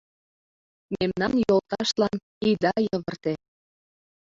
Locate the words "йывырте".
2.87-3.33